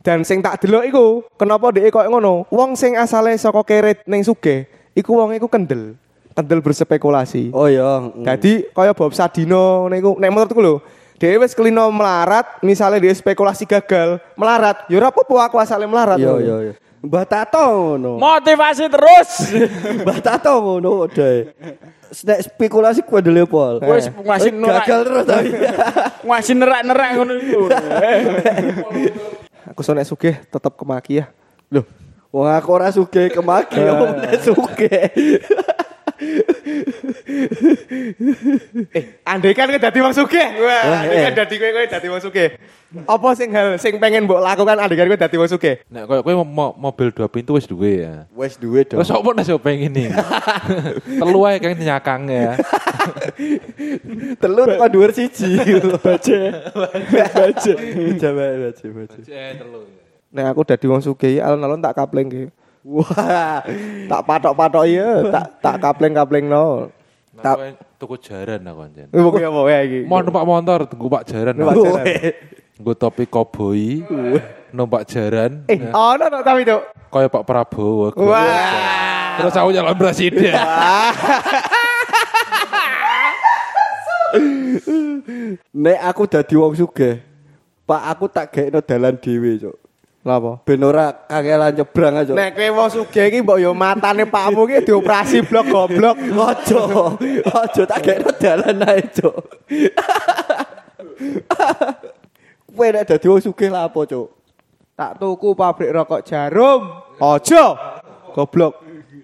[0.00, 1.04] dan sing tak delok iku
[1.36, 2.48] kenapa dhek koyo ngono?
[2.48, 4.64] Wong sing asale saka keret ning sugih,
[4.96, 5.96] iku wong iku kendel.
[6.32, 7.52] Kendel berspekulasi.
[7.52, 8.08] Oh iya.
[8.08, 8.24] mm.
[8.24, 10.80] Dadi kaya Bob Sadino ngene iku nek menurutku lho,
[11.20, 16.16] dhewe wis kelino melarat, misalnya dia spekulasi gagal, melarat, ya ora apa-apa aku asale melarat.
[16.16, 16.40] Iya ngono.
[16.40, 16.74] iya iya.
[17.00, 18.20] Mbah Tato ngono.
[18.20, 19.30] Motivasi terus.
[20.04, 21.48] Mbah Tato ngono deh.
[22.24, 23.80] Nek spekulasi ku ndele pol.
[23.84, 24.84] Wis ngasih nerak.
[24.84, 25.50] gagal terus tapi.
[26.24, 27.62] Ngasih nerak-nerak ngono iku.
[29.68, 31.28] Aku sonek sugih tetep kemaki ya.
[31.68, 31.84] Loh,
[32.32, 35.08] wong aku ora sugih kemaki, wong nek sugih.
[38.90, 40.46] Eh, andai kan kowe dadi wong sugih.
[40.60, 41.36] Wah, andai kan eh.
[41.36, 42.48] dadi kowe kowe dadi wong sugih.
[43.06, 45.74] Apa sing hal sing pengen mbok lakukan andai kan kowe dadi wong sugih?
[45.88, 48.14] Nek koyo kowe mo- mobil dua pintu wis duwe ya.
[48.34, 49.00] Wes duwe dong.
[49.00, 50.04] Terus opo nek sing pengen ini?
[51.20, 52.58] Telu ae kan nyakang ya.
[54.36, 55.56] Telu tekan dhuwur siji.
[56.00, 56.38] Baca.
[57.32, 57.72] Baca.
[58.20, 59.18] Coba baca baca.
[59.24, 59.80] Eh telu.
[60.30, 62.42] Nek aku dadi wong sugih alon-alon tak kapleng ki.
[62.80, 63.60] Wah,
[64.08, 66.88] Tak patok-patok iya, tak tak kapleng-kaplengno.
[67.40, 67.56] Tak
[68.00, 69.08] tuku jaran aku anjen.
[69.12, 70.00] Kuwi pokoke apa wae iki?
[70.04, 71.54] Mau numpak motor tunggu Pak Jaran.
[71.56, 72.04] Numpak jaran.
[72.80, 74.04] Nggo topi koboi.
[74.76, 75.64] Numpak jaran.
[75.68, 76.82] Eh, ono tak tapi Cuk.
[77.12, 78.12] Kaya Pak Prabowo.
[78.16, 79.36] Wah.
[79.40, 80.52] Terus aku nyalon presiden.
[85.74, 87.18] nek aku dadi wong sugih,
[87.82, 89.76] Pak aku tak gaekno dalan dhewe, Cuk.
[90.20, 90.36] Lha?
[90.68, 92.36] Ben ora kangelan nyebrang aja.
[92.36, 96.16] Nek kowe wong sugih iki mbok yo matane pakmu iki dioperasi blok goblok.
[96.44, 97.16] Ojo,
[97.48, 99.40] ojo tak gaekno dalan ae, Cuk.
[102.76, 104.28] Kowe nek dadi wong sugih lah apa, Cuk?
[104.92, 107.00] Tak tuku pabrik rokok jarum.
[107.16, 107.64] Ojo.
[108.36, 108.76] Goblok.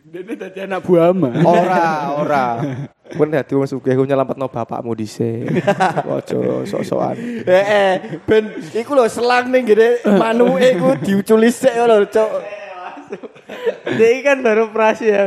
[0.09, 1.29] Dene dadi anak buah ama.
[1.45, 2.45] Ora, ora.
[3.07, 5.47] Kowe dadi wong sugih ku nyelametno bapakmu dhisik.
[6.11, 7.15] Ojo sok-sokan.
[7.47, 7.95] Eh, eh,
[8.27, 12.31] ben iku lho selang ning gene manuke iku diuculi sik lho, Cuk.
[13.99, 15.23] Dia kan baru operasi ya.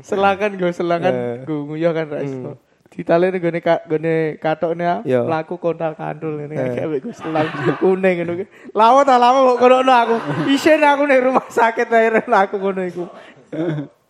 [0.00, 2.56] Selangan gue selangan gue nguyah kan raiso.
[2.88, 5.20] Ditalen gue ka gue katokne Iya.
[5.28, 6.80] pelaku kontak kandul ini Eh.
[6.80, 7.44] kayak gue selang
[7.76, 8.44] kuning ngono ki.
[8.72, 10.16] Lama ta lama kok kono aku.
[10.48, 13.04] Isen aku ning rumah sakit akhirnya aku ngono iku.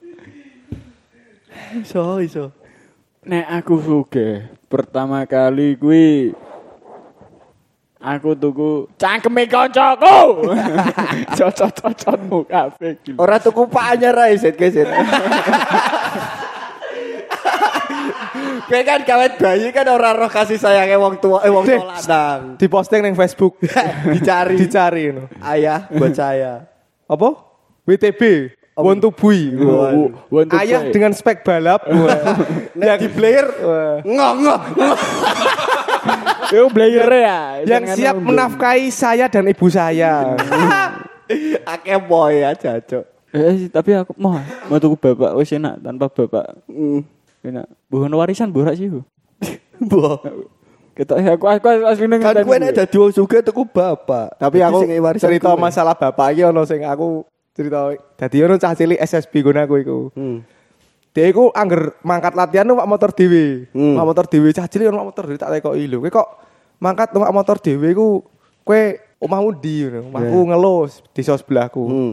[1.83, 2.62] Iso, iso.
[3.23, 6.35] Nek aku sugih, pertama kali kuwi
[8.03, 10.43] aku tuku cangkeme kancaku.
[11.39, 13.15] Cocok-cocokmu kabeh iki.
[13.15, 14.91] Ora tuku pak anyar ae set keset.
[18.67, 22.59] Kowe kan kawet bayi kan ora roh kasih sayangnya wong tua eh wong tua lanang.
[22.59, 23.63] Posting ning Facebook.
[24.19, 24.59] Dicari.
[24.59, 25.15] Dicari.
[25.39, 26.67] Ayah buat saya.
[27.07, 27.39] Apa?
[27.87, 28.51] WTB.
[28.73, 30.93] Want to to Ayah buy.
[30.97, 31.85] dengan spek balap.
[32.73, 33.47] Nek di player
[34.01, 34.63] ngong ngong.
[36.57, 37.41] Yo player ya.
[37.65, 40.37] yang siap menafkahi saya dan ibu saya.
[41.73, 43.05] Akeh boy aja, Cuk.
[43.33, 44.37] Eh tapi aku mau
[44.69, 46.65] mau tuku bapak wis enak tanpa bapak.
[46.69, 47.01] Hmm.
[47.41, 47.65] Enak.
[47.89, 48.93] Bukan warisan borak sih.
[48.93, 49.01] Bu.
[49.91, 50.21] Boh.
[50.93, 54.37] Ketok aku aku asline Kan kowe nek dadi wong sugih tuku bapak.
[54.37, 54.85] Tapi aku
[55.17, 59.75] cerita masalah bapak iki ono sing aku cerita dadi ono cah cilik SSB ngono aku
[59.81, 59.99] iku.
[60.17, 60.41] Hmm.
[61.13, 63.69] Dia iku angger mangkat latihan numpak motor dhewe.
[63.77, 63.97] Hmm.
[63.97, 66.01] Numpak motor dhewe cah cilik numpak motor dhewe tak tekoki lho.
[66.01, 66.29] Kowe kok
[66.81, 68.09] mangkat numpak motor dhewe iku
[68.65, 68.83] kowe
[69.21, 70.01] omahmu ndi ngono.
[70.09, 71.83] Omahku ngelus desa sebelahku.
[71.85, 72.13] Hmm.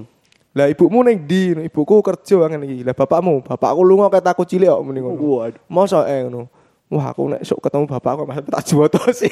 [0.52, 1.56] Lah ibumu ning ndi?
[1.71, 2.84] Ibuku kerja ngene iki.
[2.84, 5.15] Lah bapakmu, bapakku lunga ket aku cilik kok muni ngono.
[5.15, 5.62] Waduh.
[5.71, 6.52] Mosok eh ngono.
[6.89, 9.30] Wah aku nek sok ketemu bapakku mas tak juwoto sih.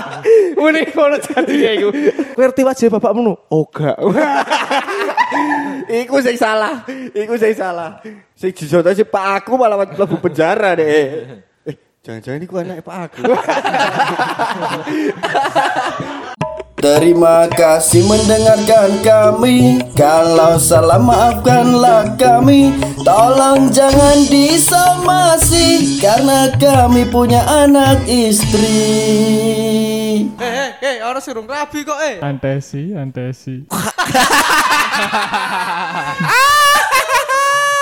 [0.56, 1.88] Muni ngono jadinya iku.
[2.32, 3.36] Kowe ngerti wajah bapakmu no?
[3.52, 3.68] Oh.
[6.00, 6.88] Iku sing salah.
[7.12, 8.00] Iku sing salah.
[8.32, 11.44] Sing dijoto si Pak aku malah mlebu penjara deh.
[11.68, 13.20] Eh, jangan-jangan iku anak Pak aku.
[16.86, 28.06] Terima kasih mendengarkan kami Kalau salah maafkanlah kami Tolong jangan disomasi Karena kami punya anak
[28.06, 28.78] istri
[30.38, 32.22] Eh eh orang surung rabi kok eh.
[32.22, 33.66] Antesi, antesi.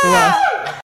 [0.04, 0.53] Wah,